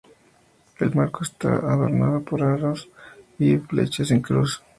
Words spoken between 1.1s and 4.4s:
está adornado por arcos y flechas en